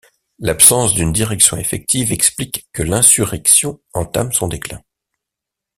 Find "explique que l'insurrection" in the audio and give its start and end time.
2.11-3.79